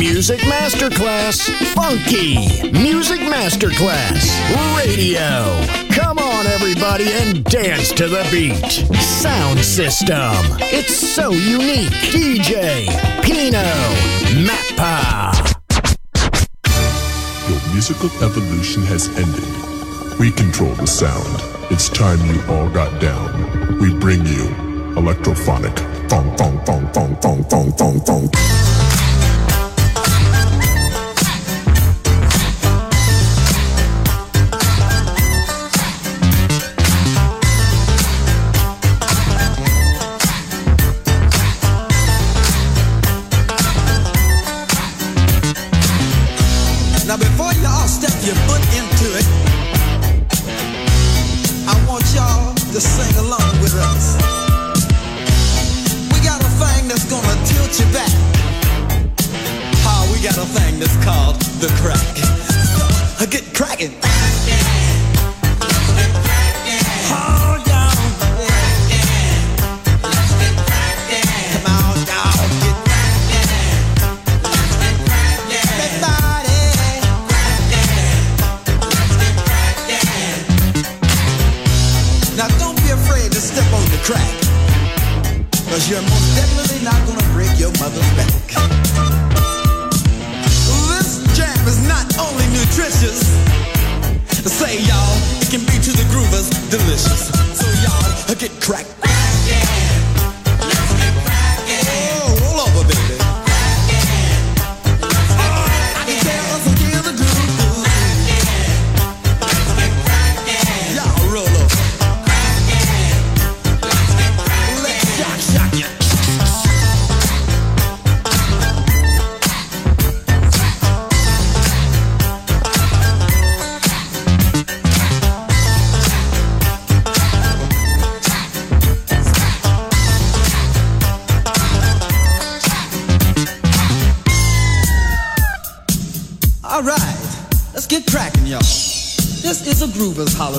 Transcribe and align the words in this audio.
Music 0.00 0.40
Masterclass 0.40 1.50
Funky. 1.74 2.36
Music 2.72 3.20
Masterclass 3.20 4.32
Radio. 4.74 5.60
Come 5.94 6.18
on, 6.18 6.46
everybody, 6.46 7.12
and 7.12 7.44
dance 7.44 7.92
to 7.92 8.08
the 8.08 8.26
beat. 8.32 8.56
Sound 8.96 9.58
system. 9.60 10.32
It's 10.72 10.96
so 10.96 11.32
unique. 11.32 11.90
DJ 12.14 12.86
Pino 13.22 13.62
Mappa. 14.48 15.36
Your 17.50 17.74
musical 17.74 18.08
evolution 18.24 18.82
has 18.84 19.08
ended. 19.18 20.18
We 20.18 20.30
control 20.30 20.72
the 20.76 20.86
sound. 20.86 21.42
It's 21.70 21.90
time 21.90 22.24
you 22.24 22.40
all 22.48 22.70
got 22.70 23.02
down. 23.02 23.78
We 23.78 23.92
bring 23.92 24.24
you 24.24 24.48
electrophonic. 24.96 25.78
Fong, 26.08 26.34
fong, 26.38 26.64
fong, 26.64 26.90
fong, 26.94 27.16
fong, 27.20 27.44
fong, 27.44 27.72
fong, 27.72 28.00
fong. 28.00 28.69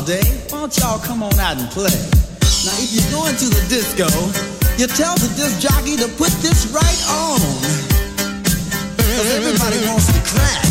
Holiday. 0.02 0.28
Why 0.50 0.62
don't 0.62 0.78
y'all 0.78 1.00
come 1.00 1.24
on 1.24 1.34
out 1.40 1.58
and 1.58 1.70
play? 1.70 1.94
Now, 2.66 2.76
if 2.78 2.94
you're 2.94 3.12
going 3.12 3.36
to 3.36 3.46
the 3.46 3.66
disco, 3.70 4.08
you 4.78 4.88
tell 4.88 5.16
the 5.16 5.30
disc 5.36 5.60
jockey 5.60 5.96
to 5.98 6.08
put 6.18 6.32
this 6.42 6.68
right 6.74 7.02
on. 7.10 7.40
Cause 8.98 9.32
everybody 9.32 9.78
wants 9.88 10.08
to 10.14 10.22
crack. 10.26 10.71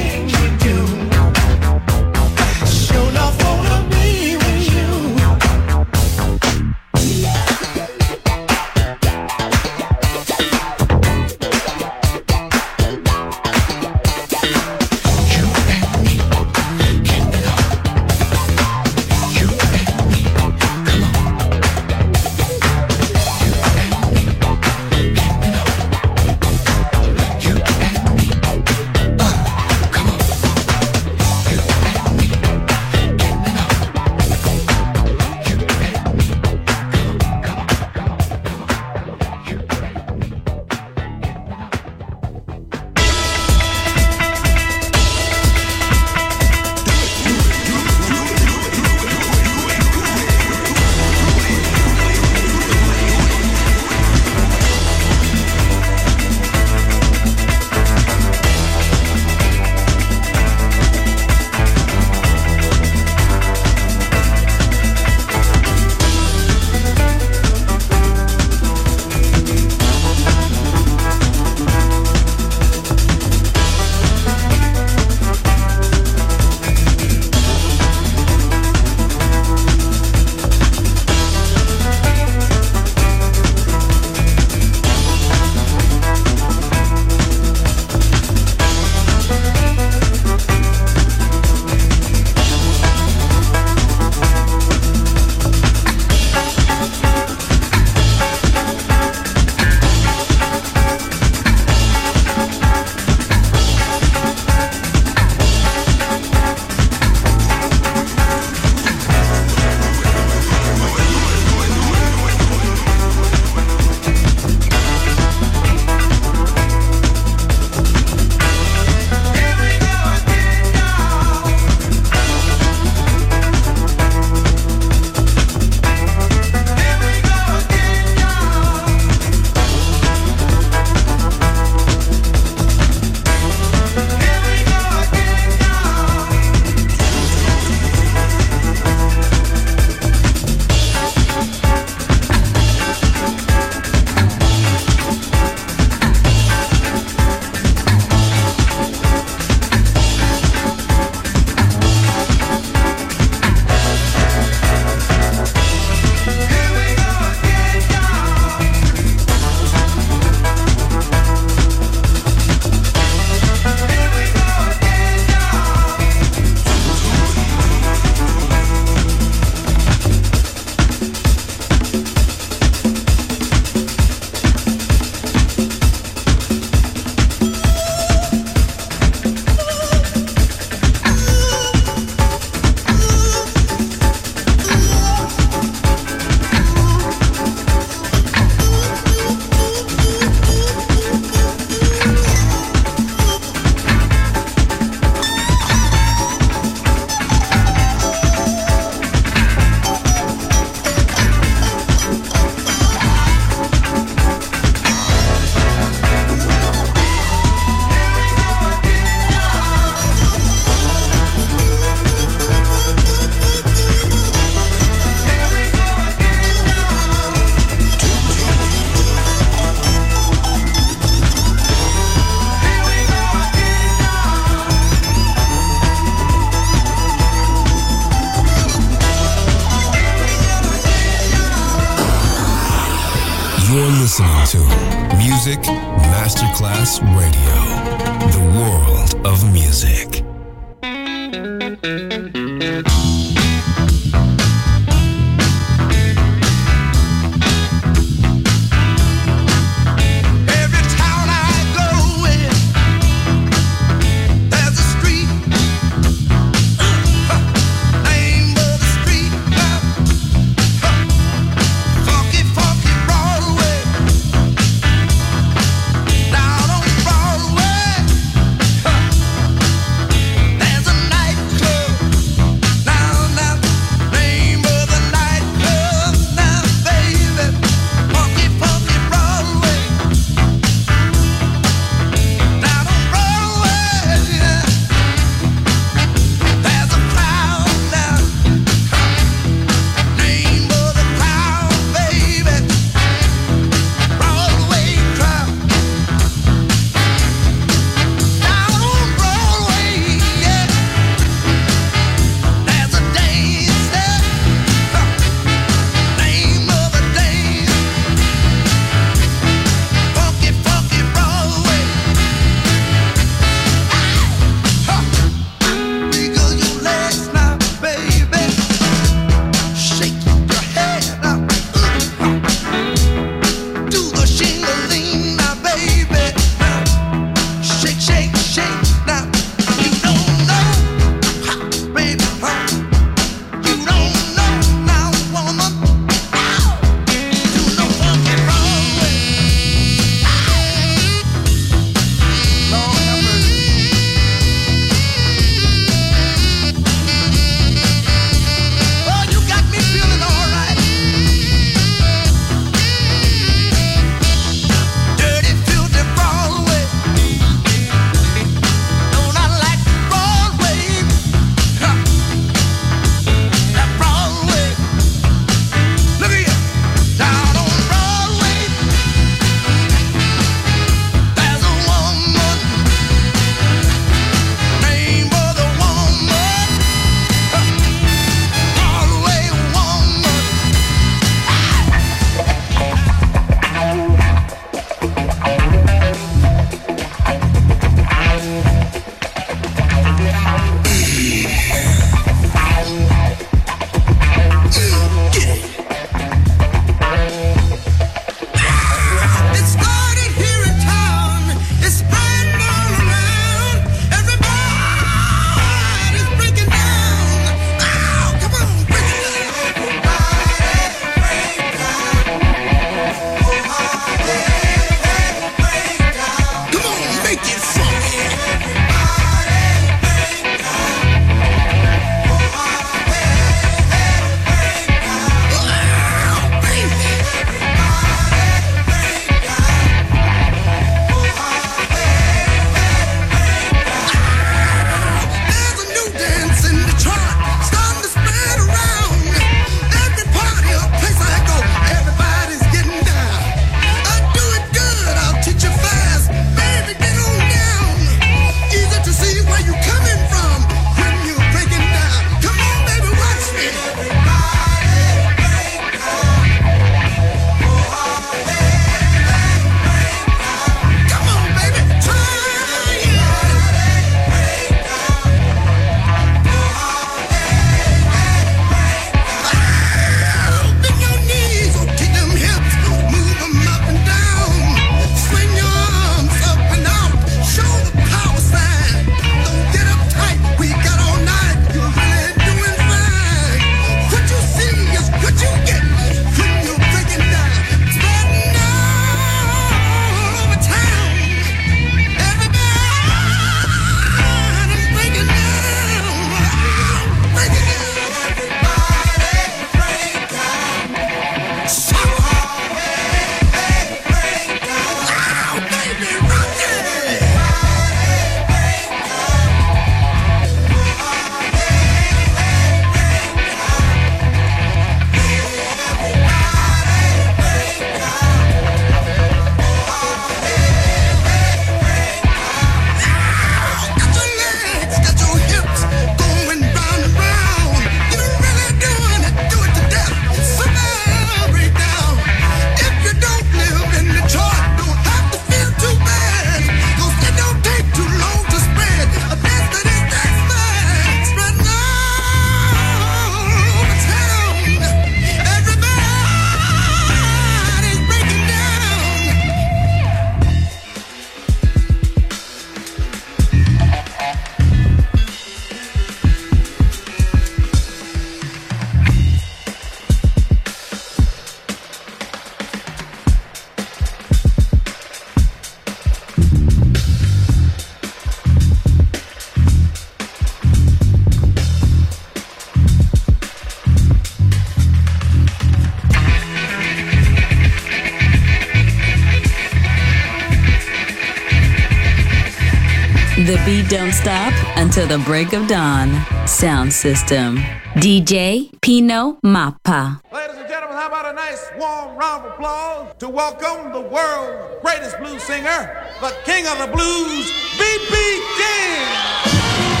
The 583.51 583.61
beat 583.65 583.89
don't 583.89 584.13
stop 584.13 584.53
until 584.77 585.05
the 585.05 585.17
break 585.25 585.51
of 585.51 585.67
dawn. 585.67 586.07
Sound 586.47 586.93
system. 586.93 587.57
DJ 587.95 588.71
Pino 588.79 589.39
Mappa. 589.43 590.21
Ladies 590.31 590.55
and 590.55 590.69
gentlemen, 590.69 590.95
how 590.95 591.07
about 591.09 591.25
a 591.29 591.33
nice 591.33 591.69
warm 591.77 592.15
round 592.15 592.45
of 592.45 592.53
applause 592.53 593.13
to 593.19 593.27
welcome 593.27 593.91
the 593.91 593.99
world's 593.99 594.81
greatest 594.81 595.17
blues 595.19 595.43
singer, 595.43 596.07
the 596.21 596.33
king 596.45 596.65
of 596.65 596.77
the 596.77 596.87
blues, 596.95 597.51
B.B. 597.77 598.15
King. 598.55 600.00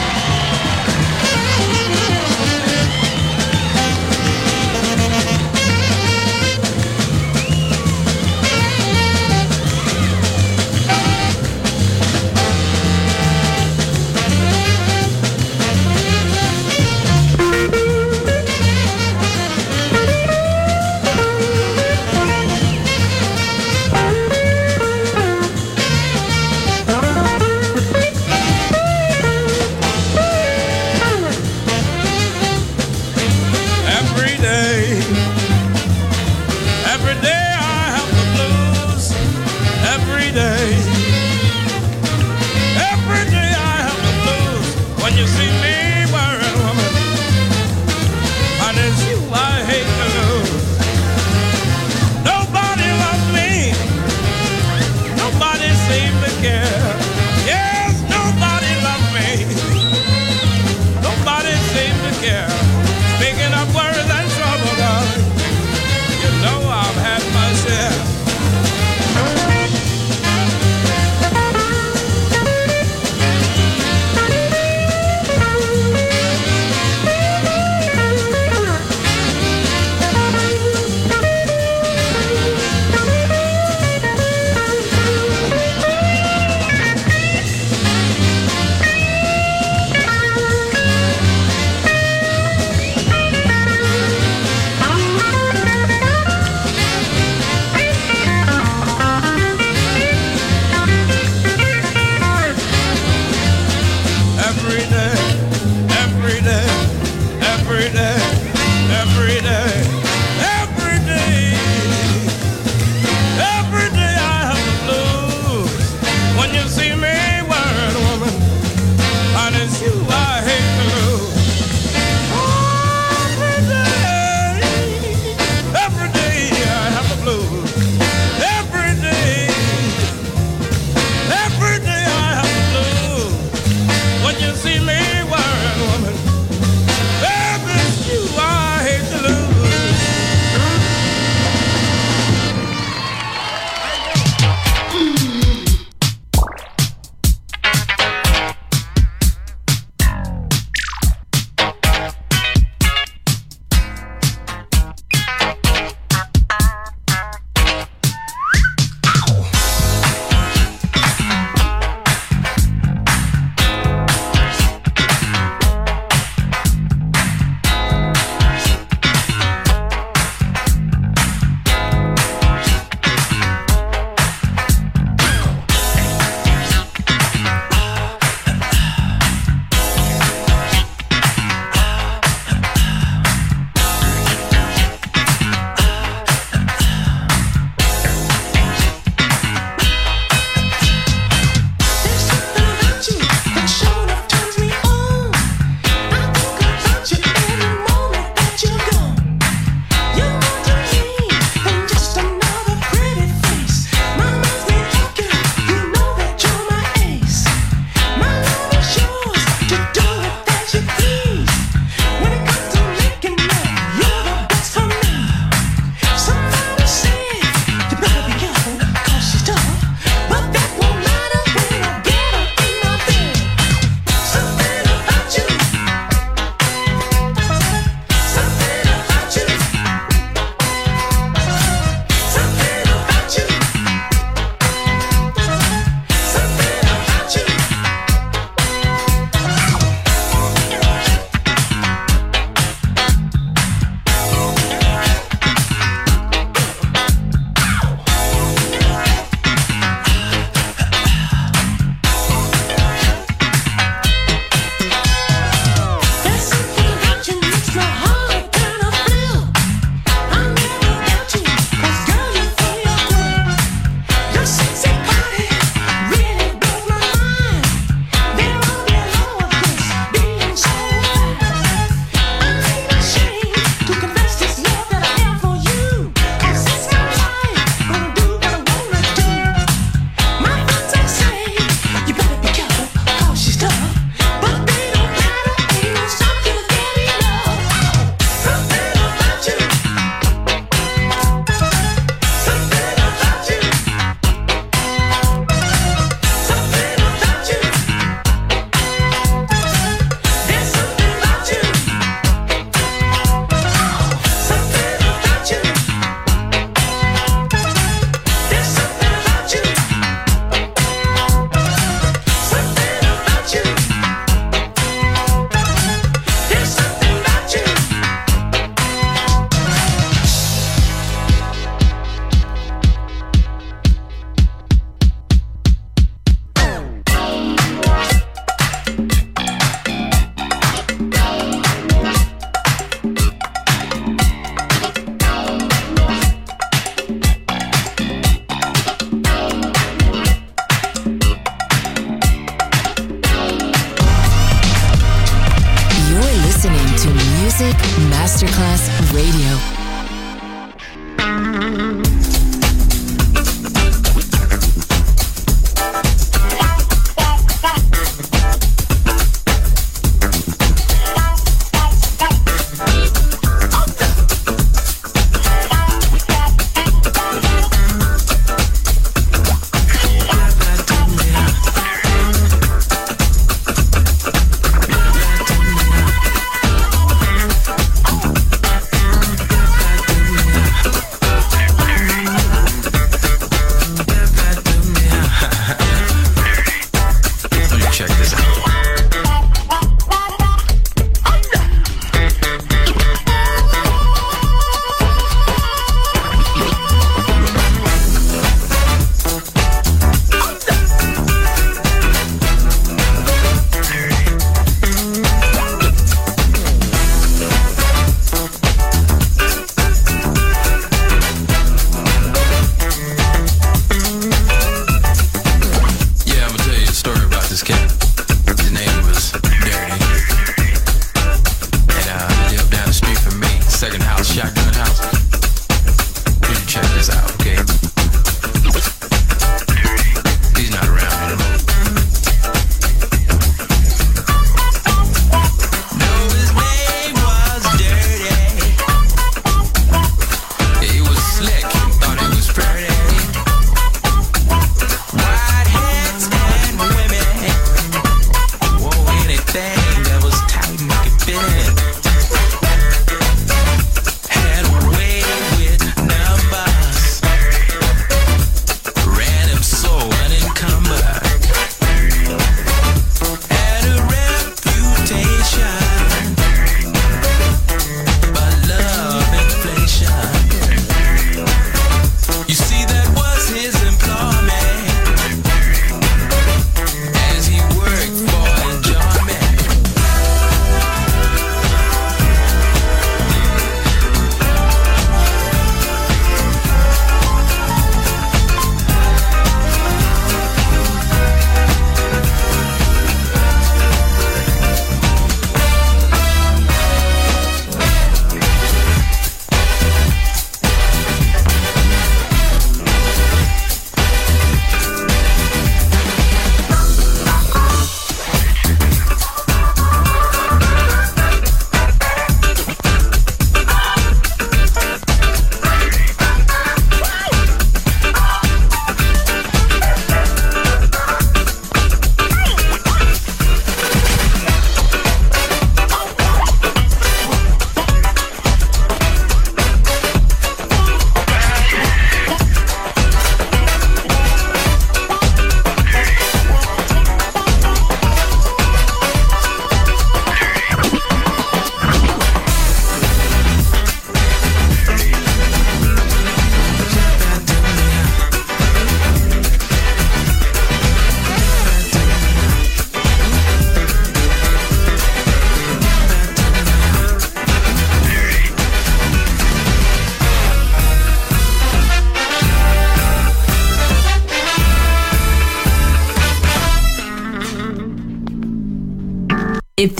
Let's. 417.69 417.90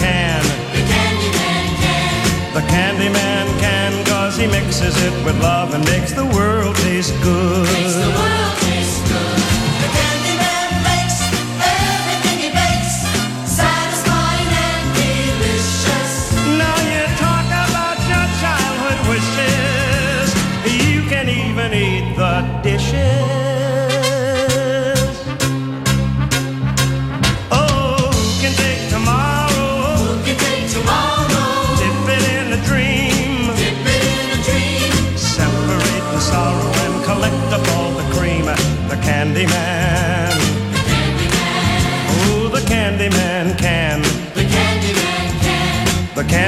Man 0.00 0.42
can. 0.42 0.44
The 2.54 2.60
candy 2.68 3.08
man 3.08 3.46
can 3.60 4.04
cause 4.06 4.36
he 4.36 4.46
mixes 4.46 4.96
it 5.02 5.24
with 5.24 5.40
love 5.40 5.74
and 5.74 5.84
makes 5.84 6.12
the 6.12 6.26
world 6.26 6.76
taste 6.76 7.14
good. 7.22 8.49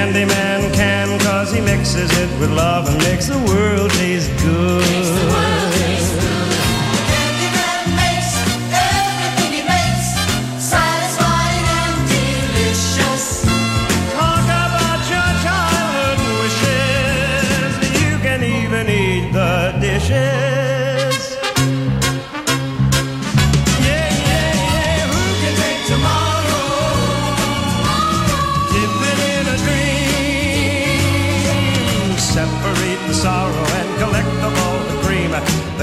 The 0.03 0.09
candy 0.09 0.25
man 0.25 0.73
can 0.73 1.17
cause 1.19 1.53
he 1.53 1.61
mixes 1.61 2.11
it 2.17 2.29
with 2.37 2.51
love 2.51 2.89
and 2.89 2.97
makes 3.03 3.27
the 3.27 3.37
world 3.37 3.89
taste 3.91 4.29
good. 4.43 5.02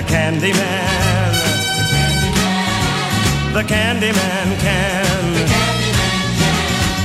The 0.01 0.07
candy 0.07 0.53
man. 0.55 1.33
The 3.53 3.63
candy 3.69 4.13
man 4.13 4.49
can. 4.59 5.25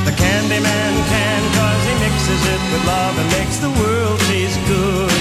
The 0.07 0.15
candy 0.15 0.59
man 0.63 0.93
can 1.11 1.41
cause 1.59 1.83
he 1.83 1.93
mixes 1.99 2.41
it 2.55 2.61
with 2.71 2.87
love 2.87 3.19
and 3.19 3.27
makes 3.35 3.57
the 3.57 3.69
world 3.83 4.19
taste 4.31 4.61
good. 4.71 5.11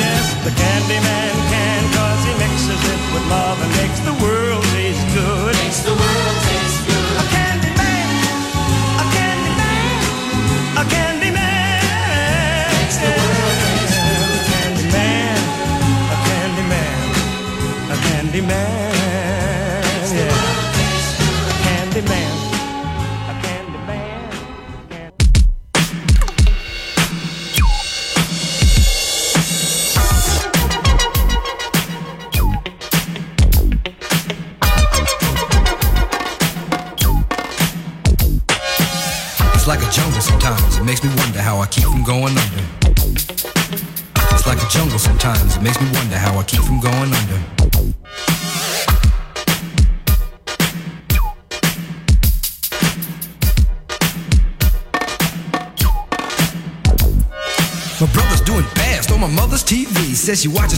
Yes, 0.00 0.32
the 0.48 0.54
candy 0.56 1.00
man 1.04 1.34
can 1.52 1.92
cause 1.92 2.24
he 2.24 2.32
mixes 2.40 2.82
it 2.88 3.00
with 3.12 3.28
love 3.28 3.60
and 3.60 3.70
makes 3.84 4.00
the 4.00 4.16
world 4.24 4.64
taste 4.72 5.04
good. 5.12 5.54
A 5.60 6.73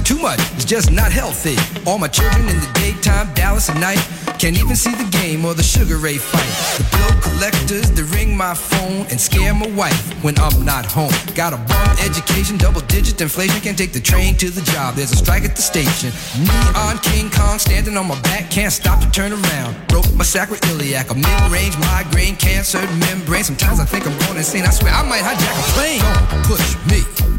too 0.06 0.18
much, 0.18 0.38
is 0.56 0.64
just 0.64 0.92
not 0.92 1.10
healthy. 1.10 1.56
All 1.84 1.98
my 1.98 2.06
children 2.06 2.48
in 2.48 2.60
the 2.60 2.70
daytime, 2.74 3.34
Dallas 3.34 3.68
at 3.68 3.76
night. 3.80 3.98
Can't 4.38 4.56
even 4.56 4.76
see 4.76 4.94
the 4.94 5.08
game 5.10 5.44
or 5.44 5.52
the 5.52 5.64
Sugar 5.64 5.96
Ray 5.96 6.16
fight. 6.16 6.46
The 6.78 6.86
bill 6.94 7.14
collectors, 7.18 7.90
they 7.90 8.02
ring 8.14 8.36
my 8.36 8.54
phone 8.54 9.06
and 9.10 9.20
scare 9.20 9.52
my 9.52 9.66
wife 9.74 9.98
when 10.22 10.38
I'm 10.38 10.64
not 10.64 10.86
home. 10.86 11.10
Got 11.34 11.54
a 11.54 11.56
bum 11.56 11.90
education, 12.06 12.56
double 12.56 12.82
digit 12.82 13.20
inflation. 13.20 13.60
Can't 13.60 13.76
take 13.76 13.92
the 13.92 14.00
train 14.00 14.36
to 14.36 14.48
the 14.48 14.62
job, 14.70 14.94
there's 14.94 15.10
a 15.10 15.16
strike 15.16 15.42
at 15.42 15.56
the 15.56 15.62
station. 15.62 16.12
Neon 16.38 16.98
King 16.98 17.28
Kong 17.28 17.58
standing 17.58 17.96
on 17.96 18.06
my 18.06 18.20
back, 18.22 18.48
can't 18.48 18.72
stop 18.72 19.00
to 19.00 19.10
turn 19.10 19.32
around. 19.32 19.74
Broke 19.88 20.06
my 20.14 20.22
sacroiliac, 20.22 21.10
a 21.10 21.14
mid 21.14 21.40
range 21.50 21.76
migraine, 21.78 22.36
cancer 22.36 22.78
membrane. 23.02 23.42
Sometimes 23.42 23.80
I 23.80 23.84
think 23.84 24.06
I'm 24.06 24.16
going 24.26 24.38
insane. 24.38 24.66
I 24.66 24.70
swear 24.70 24.92
I 24.92 25.02
might 25.02 25.24
hijack 25.26 25.50
a 25.50 25.66
plane. 25.74 26.00
Don't 26.30 26.44
push 26.46 26.76
me, 26.86 27.02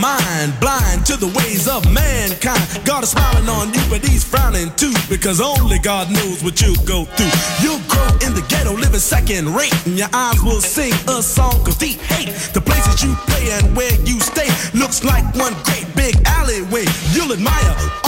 Mind, 0.00 0.54
blind 0.60 1.04
to 1.06 1.16
the 1.16 1.26
ways 1.38 1.68
of 1.68 1.84
mankind. 1.92 2.62
God 2.84 3.04
is 3.04 3.10
smiling 3.10 3.48
on 3.48 3.74
you, 3.74 3.82
but 3.90 4.04
he's 4.06 4.24
frowning 4.24 4.70
too, 4.76 4.94
because 5.08 5.40
only 5.40 5.78
God 5.78 6.10
knows 6.10 6.42
what 6.42 6.60
you'll 6.60 6.82
go 6.86 7.04
through. 7.04 7.34
You'll 7.62 7.82
grow 7.90 8.08
in 8.26 8.34
the 8.34 8.44
ghetto, 8.48 8.72
living 8.72 9.00
second 9.00 9.54
rate, 9.54 9.74
and 9.86 9.98
your 9.98 10.08
eyes 10.12 10.42
will 10.42 10.60
sing 10.60 10.94
a 11.08 11.22
song 11.22 11.66
of 11.66 11.76
deep 11.78 12.00
hate. 12.12 12.30
The 12.54 12.60
places 12.60 13.02
you 13.02 13.14
play 13.26 13.50
and 13.52 13.76
where 13.76 13.94
you 14.06 14.20
stay 14.20 14.48
looks 14.72 15.04
like 15.04 15.24
one 15.34 15.54
great 15.64 15.86
big 15.94 16.14
alleyway. 16.26 16.86
You'll 17.12 17.32
admire 17.32 18.07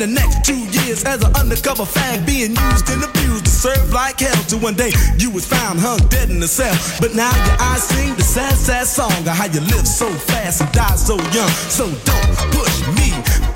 the 0.01 0.07
next 0.07 0.43
two 0.43 0.57
years 0.81 1.03
as 1.03 1.21
an 1.21 1.31
undercover 1.35 1.83
fag, 1.83 2.25
being 2.25 2.57
used 2.57 2.89
and 2.89 3.03
abused 3.05 3.45
to 3.45 3.51
serve 3.51 3.93
like 3.93 4.19
hell. 4.19 4.33
Till 4.49 4.57
one 4.57 4.73
day 4.73 4.89
you 5.19 5.29
was 5.29 5.45
found 5.45 5.77
hung 5.79 5.99
dead 6.09 6.31
in 6.31 6.39
the 6.39 6.47
cell. 6.47 6.73
But 6.99 7.13
now 7.13 7.29
your 7.45 7.57
eyes 7.61 7.83
sing 7.83 8.15
the 8.15 8.23
sad, 8.23 8.57
sad 8.57 8.87
song 8.87 9.13
of 9.13 9.37
how 9.37 9.45
you 9.45 9.61
live 9.61 9.87
so 9.87 10.09
fast 10.25 10.61
and 10.61 10.71
die 10.71 10.95
so 10.95 11.21
young. 11.37 11.53
So 11.69 11.85
don't 11.85 12.33
push 12.49 12.81
me, 12.97 13.10